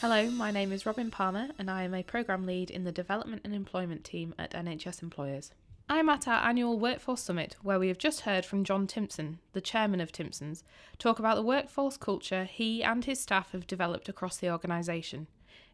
[0.00, 3.42] Hello, my name is Robin Palmer and I am a Programme Lead in the Development
[3.44, 5.50] and Employment team at NHS Employers.
[5.86, 9.38] I am at our annual Workforce Summit where we have just heard from John Timpson,
[9.52, 10.62] the chairman of Timpsons,
[10.98, 15.26] talk about the workforce culture he and his staff have developed across the organisation.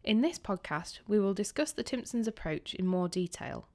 [0.04, 3.68] In this podcast, we will discuss the Timpsons approach in more detail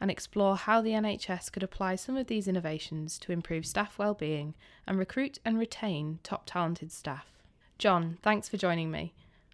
[0.00, 4.54] and explore how the NHS could apply some of these innovations to improve staff well-being
[4.86, 7.26] and recruit and retain top talented staff.
[7.76, 9.12] John, thanks for joining me.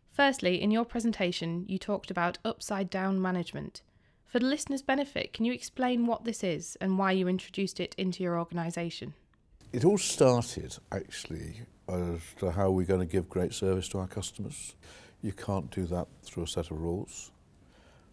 [0.09, 3.83] Firstly, in your presentation, you talked about upside down management.
[4.27, 7.97] For the listeners' benefit, can you explain what this is and why you introduced it
[7.98, 9.15] into your organisation?
[9.73, 14.06] It all started actually as to how we're going to give great service to our
[14.06, 14.77] customers.
[15.23, 17.30] You can't do that through a set of rules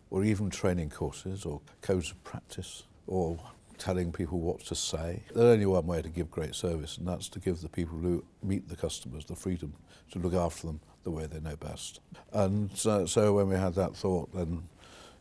[0.09, 3.40] or even training courses or codes of practice or
[3.78, 5.23] telling people what to say.
[5.34, 8.23] There's only one way to give great service, and that's to give the people who
[8.42, 9.73] meet the customers the freedom
[10.12, 12.00] to look after them the way they know best.
[12.34, 14.64] And so, so when we had that thought, then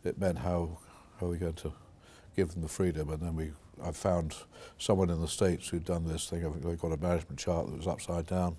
[0.05, 0.79] it meant how
[1.21, 1.73] how are we going to
[2.35, 3.09] give them the freedom?
[3.11, 4.35] And then we, I found
[4.79, 6.43] someone in the States who'd done this thing.
[6.61, 8.57] They've got a management chart that was upside down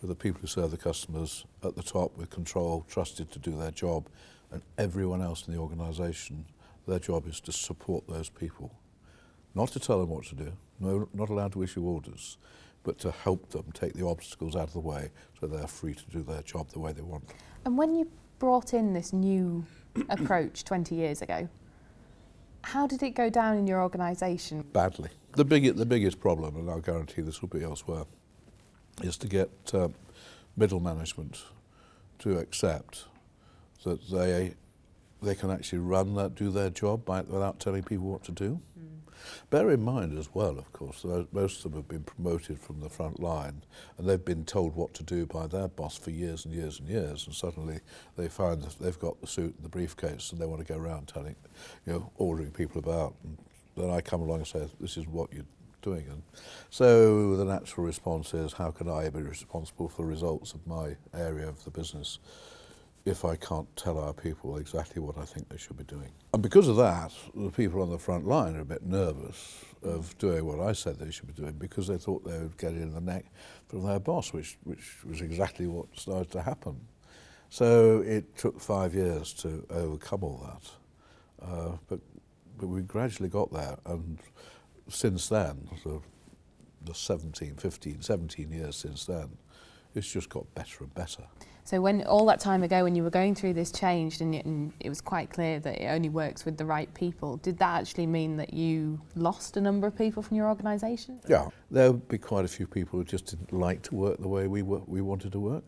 [0.00, 3.56] with the people who serve the customers at the top with control, trusted to do
[3.56, 4.08] their job.
[4.52, 6.44] And everyone else in the organisation,
[6.86, 8.72] their job is to support those people.
[9.54, 12.38] Not to tell them what to do, no, not allowed to issue orders,
[12.82, 16.04] but to help them take the obstacles out of the way so they're free to
[16.10, 17.24] do their job the way they want.
[17.64, 19.64] And when you brought in this new
[20.08, 21.48] approach 20 years ago,
[22.62, 24.62] how did it go down in your organisation?
[24.72, 25.10] Badly.
[25.36, 28.04] The, big, the biggest problem, and I'll guarantee this will be elsewhere,
[29.02, 29.94] is to get um,
[30.56, 31.42] middle management
[32.20, 33.04] to accept
[33.84, 34.54] that they
[35.22, 38.60] they can actually run that, do their job by, without telling people what to do.
[39.50, 42.88] Bear in mind as well, of course, most of them have been promoted from the
[42.88, 43.62] front line
[43.98, 46.88] and they've been told what to do by their boss for years and years and
[46.88, 47.80] years, and suddenly
[48.16, 50.78] they find that they've got the suit and the briefcase and they want to go
[50.78, 51.36] around telling,
[51.86, 53.14] you know, ordering people about.
[53.24, 53.38] And
[53.76, 55.44] then I come along and say, this is what you're
[55.82, 56.06] doing.
[56.10, 56.22] And
[56.68, 60.96] so the natural response is, how can I be responsible for the results of my
[61.14, 62.18] area of the business?
[63.10, 66.10] If I can't tell our people exactly what I think they should be doing.
[66.32, 70.16] And because of that, the people on the front line are a bit nervous of
[70.18, 72.92] doing what I said they should be doing because they thought they would get in
[72.94, 73.26] the neck
[73.66, 76.80] from their boss, which, which was exactly what started to happen.
[77.50, 81.46] So it took five years to overcome all that.
[81.46, 82.00] Uh, but,
[82.58, 84.18] but we gradually got there, and
[84.88, 86.00] since then, the,
[86.84, 89.30] the 17, 15, 17 years since then,
[89.94, 91.24] it's just got better and better.
[91.70, 94.44] So when all that time ago, when you were going through this change, and it,
[94.44, 97.82] and it was quite clear that it only works with the right people, did that
[97.82, 101.20] actually mean that you lost a number of people from your organisation?
[101.28, 104.26] Yeah, there would be quite a few people who just didn't like to work the
[104.26, 105.62] way we were, we wanted to work.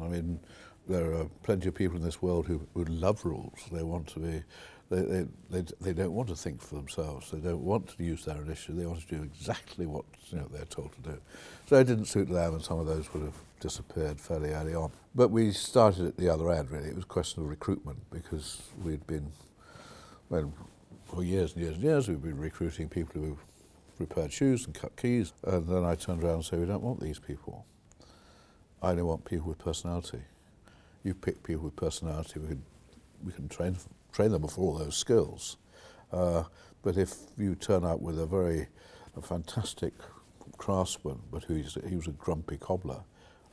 [0.00, 0.40] I mean,
[0.88, 3.58] there are plenty of people in this world who, who love rules.
[3.70, 4.42] They want to be
[4.88, 7.30] they, they, they, they don't want to think for themselves.
[7.30, 8.76] They don't want to use their initiative.
[8.76, 11.20] They want to do exactly what you know, they're told to do.
[11.66, 14.92] So it didn't suit them, and some of those would have disappeared fairly early on.
[15.14, 16.88] But we started at the other end, really.
[16.88, 19.32] It was a question of recruitment because we'd been,
[20.28, 20.52] well,
[21.04, 23.38] for years and years and years, we've been recruiting people who
[23.98, 25.32] repaired shoes and cut keys.
[25.44, 27.64] And then I turned around and said, we don't want these people.
[28.82, 30.20] I only want people with personality.
[31.02, 32.62] You pick people with personality, we can,
[33.24, 33.76] we can train
[34.12, 35.58] train them for all those skills.
[36.10, 36.44] Uh,
[36.82, 38.68] but if you turn out with a very
[39.14, 39.92] a fantastic
[40.56, 43.02] craftsman, but who he was a grumpy cobbler,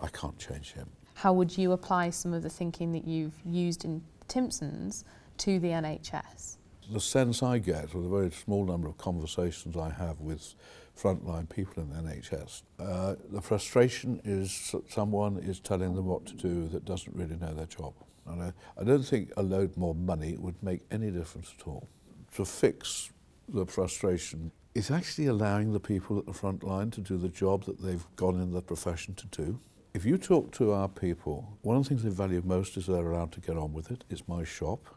[0.03, 0.89] I can't change him.
[1.15, 5.05] How would you apply some of the thinking that you've used in Timpsons
[5.37, 6.57] to the NHS?
[6.91, 10.55] The sense I get with the very small number of conversations I have with
[10.99, 16.25] frontline people in the NHS, uh, the frustration is that someone is telling them what
[16.25, 17.93] to do that doesn't really know their job.
[18.27, 21.87] And I, I don't think a load more money would make any difference at all.
[22.35, 23.11] To fix
[23.47, 27.63] the frustration is actually allowing the people at the front line to do the job
[27.65, 29.59] that they've gone in the profession to do.
[29.93, 33.11] If you talk to our people, one of the things they value most is they're
[33.11, 34.03] allowed to get on with it.
[34.09, 34.87] It's my shop.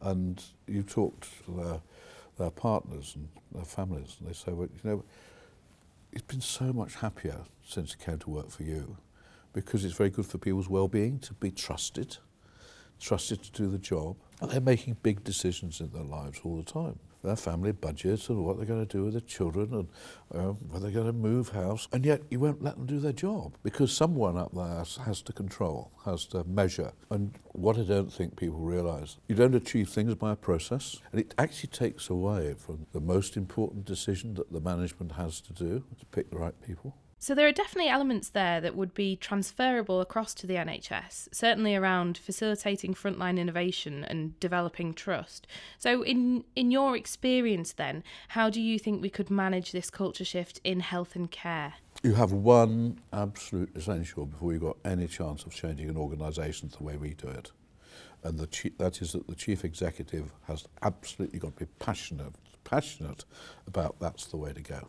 [0.00, 1.80] And you talk to their,
[2.38, 5.04] their partners and their families, and they say, well, you know,
[6.12, 8.96] it's been so much happier since it came to work for you
[9.52, 12.18] because it's very good for people's well-being to be trusted
[13.00, 14.16] trusted to do the job.
[14.40, 16.98] And they're making big decisions in their lives all the time.
[17.24, 19.88] Their family budgets and what they're going to do with their children and
[20.34, 21.88] uh, whether they're going to move house.
[21.92, 25.32] And yet you won't let them do their job because someone up there has to
[25.32, 26.92] control, has to measure.
[27.10, 31.00] And what I don't think people realise, you don't achieve things by a process.
[31.12, 35.52] And it actually takes away from the most important decision that the management has to
[35.52, 36.96] do, to pick the right people.
[37.24, 41.74] So there are definitely elements there that would be transferable across to the NHS, certainly
[41.74, 45.46] around facilitating frontline innovation and developing trust.
[45.78, 50.26] So in in your experience then, how do you think we could manage this culture
[50.26, 51.76] shift in health and care?
[52.02, 56.84] You have one absolute essential before you've got any chance of changing an organisation the
[56.84, 57.52] way we do it.
[58.22, 62.34] And the that is that the chief executive has absolutely got to be passionate,
[62.64, 63.24] passionate
[63.66, 64.88] about that's the way to go.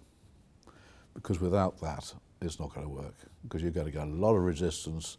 [1.13, 4.35] Because without that, it's not going to work because you're going to get a lot
[4.35, 5.17] of resistance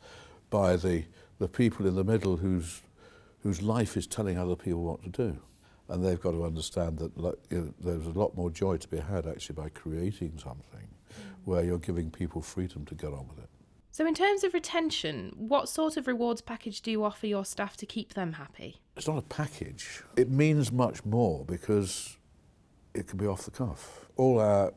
[0.51, 1.05] by the,
[1.39, 2.81] the people in the middle whose,
[3.43, 5.39] whose life is telling other people what to do.
[5.89, 8.89] And they've got to understand that like, you know, there's a lot more joy to
[8.89, 10.89] be had actually by creating something
[11.45, 13.49] where you're giving people freedom to get on with it.
[13.93, 17.79] So, in terms of retention, what sort of rewards package do you offer your staff
[17.79, 18.83] to keep them happy?
[18.95, 20.03] It's not a package.
[20.17, 22.19] It means much more because
[22.93, 24.07] it can be off the cuff.
[24.17, 24.75] All our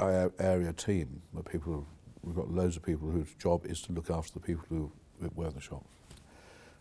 [0.00, 1.86] our area team, the people,
[2.22, 4.92] we've got loads of people whose job is to look after the people who
[5.34, 5.86] wear in the shops.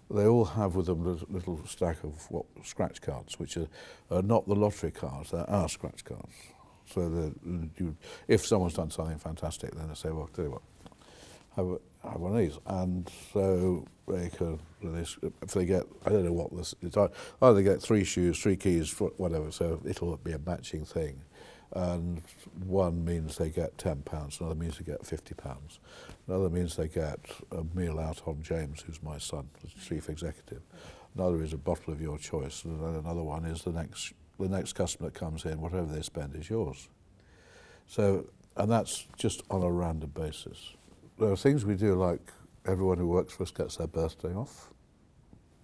[0.09, 3.67] They all have with them a little stack of what scratch cards, which are,
[4.09, 6.33] are not the lottery cards, they are scratch cards.
[6.85, 7.35] So that
[7.77, 7.97] you,
[8.29, 10.61] if someone's done something fantastic, then they say, well, I'll tell you what,
[11.57, 12.57] have, have one of these.
[12.65, 17.63] And so they could, if they get, I don't know what this it's either they
[17.63, 21.21] get three shoes, three keys, whatever, so it'll be a matching thing.
[21.73, 22.21] And
[22.65, 25.79] one means they get £10, another means they get £50,
[26.27, 27.19] another means they get
[27.51, 30.61] a meal out on James, who's my son, the chief executive.
[31.15, 34.73] Another is a bottle of your choice, and another one is the next, the next
[34.73, 36.89] customer that comes in, whatever they spend is yours.
[37.87, 40.73] So, and that's just on a random basis.
[41.19, 42.31] There are things we do like
[42.65, 44.69] everyone who works for us gets their birthday off.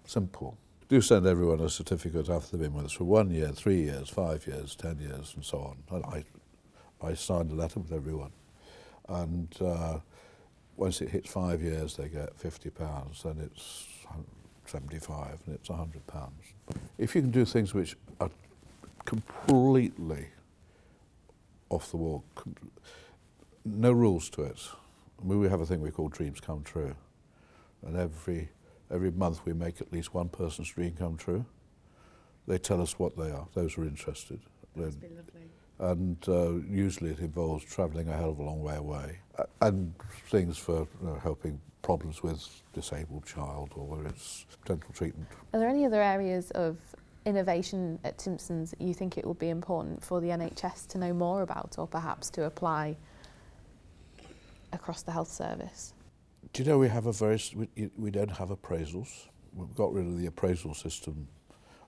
[0.06, 0.58] Simple
[0.90, 4.10] do send everyone a certificate after they've been with us for one year, three years,
[4.10, 5.78] five years, ten years, and so on.
[5.96, 6.24] And I,
[7.06, 8.32] I signed a letter with everyone.
[9.10, 10.00] And uh,
[10.78, 13.24] once it hits five years, they get fifty pounds.
[13.24, 13.88] Then it's
[14.66, 16.54] seventy-five, and it's hundred pounds.
[16.98, 18.30] If you can do things which are
[19.06, 20.28] completely
[21.70, 22.24] off the wall,
[23.66, 24.60] no rules to it.
[25.22, 26.96] I mean, we have a thing we call dreams come true,
[27.86, 28.50] and every
[28.92, 31.46] Every month we make at least one person's dream come true.
[32.48, 34.40] They tell us what they are, those who are interested.
[34.76, 35.50] That's been lovely.
[35.80, 39.20] And uh, usually it involves travelling a hell of a long way away.
[39.38, 39.94] Uh, and
[40.30, 45.28] things for you know, helping problems with disabled child or whether it's dental treatment.
[45.54, 46.78] Are there any other areas of
[47.26, 51.14] innovation at Timpsons that you think it would be important for the NHS to know
[51.14, 52.98] more about or perhaps to apply
[54.72, 55.94] across the health service?
[56.52, 59.28] Do you know we have a very we, we don't have appraisals.
[59.54, 61.28] We've got rid of the appraisal system.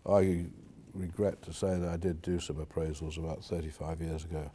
[0.07, 0.45] I
[0.93, 4.49] regret to say that I did do some appraisals about 35 years ago,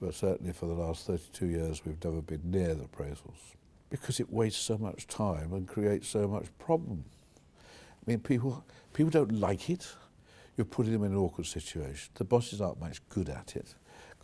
[0.00, 3.56] but certainly for the last 32 years we've never been near the appraisals
[3.88, 7.04] because it wastes so much time and creates so much problem.
[7.36, 9.94] I mean, people people don't like it.
[10.56, 12.10] You're putting them in an awkward situation.
[12.14, 13.74] The bosses aren't much good at it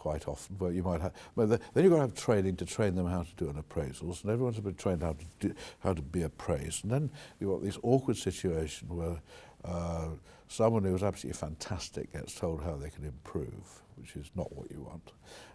[0.07, 2.65] quite often, but you might have, but the, then you've got to have training to
[2.65, 5.93] train them how to do an appraisals, and everyone's been trained how to do, how
[5.93, 7.11] to be appraised, and then
[7.41, 9.21] you've got this awkward situation where
[9.65, 10.11] uh,
[10.47, 14.71] someone who is absolutely fantastic gets told how they can improve, which is not what
[14.71, 15.11] you want,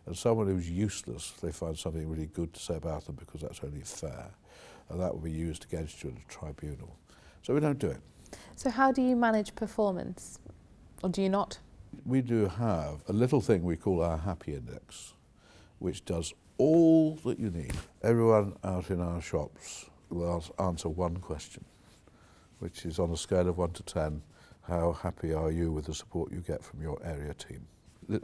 [0.06, 3.62] and someone who's useless, they find something really good to say about them because that's
[3.64, 4.32] only fair,
[4.90, 6.98] and that will be used against you in a tribunal.
[7.42, 8.02] So we don't do it.
[8.58, 10.40] So how do you manage performance,
[11.02, 11.60] or do you not?
[12.06, 15.14] We do have a little thing we call our happy index,
[15.80, 17.74] which does all that you need.
[18.04, 21.66] Everyone out in our shops will answer one question,
[22.60, 24.22] which is on a scale of 1 to 10,
[24.64, 27.68] how happy are you with the support you get from your area team?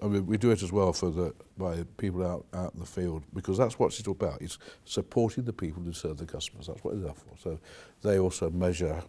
[0.01, 2.85] I mean, we do it as well for the by people out, out in the
[2.85, 4.41] field because that's what it's all about.
[4.41, 6.67] It's supporting the people who serve the customers.
[6.67, 7.37] That's what it's there for.
[7.37, 7.59] So
[8.01, 9.01] they also measure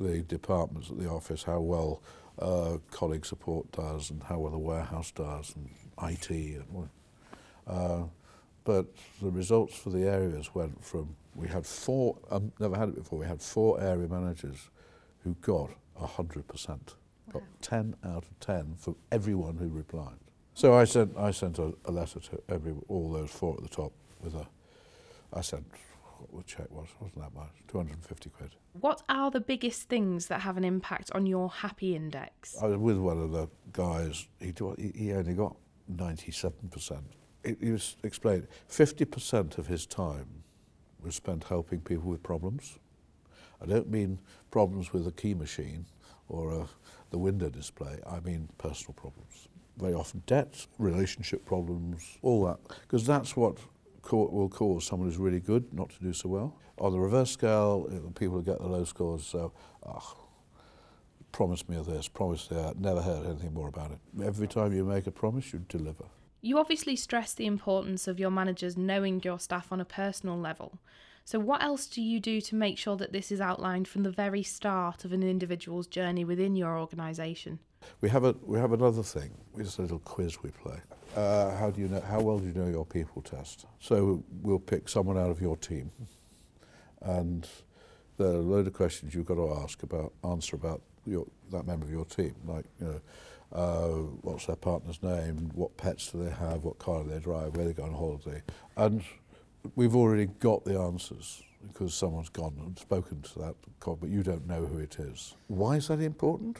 [0.00, 2.02] the departments at the office how well
[2.38, 5.70] uh, colleague support does and how well the warehouse does and
[6.10, 6.30] IT.
[6.30, 6.88] And,
[7.66, 8.02] uh,
[8.64, 8.86] but
[9.22, 12.96] the results for the areas went from, we had four, I've um, never had it
[12.96, 14.70] before, we had four area managers
[15.22, 16.78] who got 100%, wow.
[17.32, 20.16] got 10 out of 10 from everyone who replied.
[20.54, 23.68] So I sent, I sent a, a letter to every, all those four at the
[23.68, 24.46] top with a,
[25.32, 25.66] I sent
[26.18, 26.88] what the check was.
[27.00, 27.50] wasn't that much.
[27.68, 28.54] 250 quid.
[28.72, 32.56] What are the biggest things that have an impact on your happy index?
[32.60, 34.52] I was with one of the guys, he,
[34.94, 35.56] he only got
[35.92, 37.02] 97%.
[37.44, 40.42] It, he was explained 50% of his time
[41.02, 42.78] was spent helping people with problems.
[43.62, 44.18] I don't mean
[44.50, 45.86] problems with a key machine
[46.28, 46.66] or a,
[47.10, 49.48] the window display, I mean personal problems.
[49.78, 53.58] Very often debts, relationship problems, all that, because that's what
[54.12, 56.58] will cause someone who's really good not to do so well.
[56.78, 59.52] On the reverse scale, people who get the low scores, so,
[59.86, 60.26] oh,
[61.32, 63.98] promise me this, promise that, never heard anything more about it.
[64.24, 66.04] Every time you make a promise, you deliver.
[66.40, 70.78] You obviously stress the importance of your managers knowing your staff on a personal level.
[71.24, 74.12] So, what else do you do to make sure that this is outlined from the
[74.12, 77.58] very start of an individual's journey within your organisation?
[78.00, 79.32] We have a we have another thing.
[79.58, 80.78] It's a little quiz we play.
[81.16, 82.00] Uh, how do you know?
[82.00, 83.64] How well do you know your people test?
[83.80, 85.90] So we'll pick someone out of your team,
[87.00, 87.48] and
[88.18, 91.66] there are a load of questions you've got to ask about answer about your, that
[91.66, 93.00] member of your team, like you know
[93.52, 97.56] uh, what's their partner's name, what pets do they have, what car do they drive,
[97.56, 98.42] where they go on holiday.
[98.76, 99.02] And
[99.74, 101.42] we've already got the answers
[101.72, 105.34] because someone's gone and spoken to that but you don't know who it is.
[105.48, 106.58] Why is that important?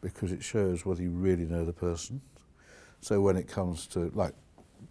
[0.00, 2.20] Because it shows whether you really know the person.
[3.04, 4.32] So when it comes to, like,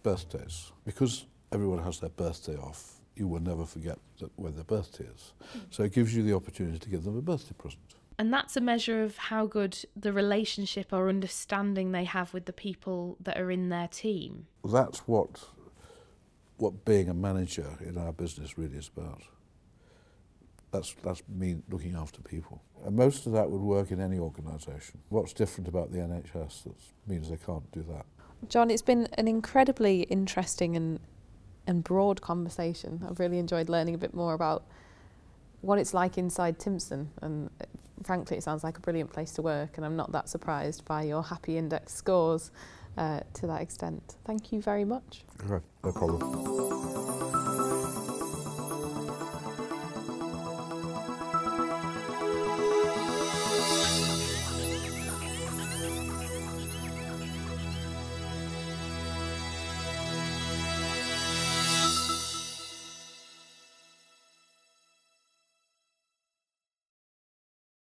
[0.04, 5.06] birthdays, because everyone has their birthday off, you will never forget that when their birthday
[5.12, 5.32] is.
[5.56, 5.60] Mm.
[5.70, 7.96] So it gives you the opportunity to give them a birthday present.
[8.16, 12.52] And that's a measure of how good the relationship or understanding they have with the
[12.52, 14.46] people that are in their team.
[14.64, 15.48] That's what
[16.58, 19.22] what being a manager in our business really is about.
[20.74, 22.60] That's that's me looking after people.
[22.84, 25.00] And most of that would work in any organisation.
[25.08, 26.74] What's different about the NHS that
[27.06, 28.04] means they can't do that?
[28.48, 30.98] John, it's been an incredibly interesting and
[31.66, 33.04] and broad conversation.
[33.08, 34.64] I've really enjoyed learning a bit more about
[35.60, 37.48] what it's like inside Timpson and
[38.02, 41.04] frankly, it sounds like a brilliant place to work, and I'm not that surprised by
[41.04, 42.50] your happy index scores
[42.98, 44.16] uh, to that extent.
[44.24, 45.24] Thank you very much.
[45.40, 46.73] Okay, no problem.